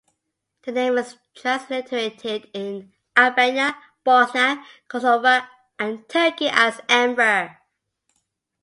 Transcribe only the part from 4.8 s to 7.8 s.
Kosovo, and Turkey as Enver.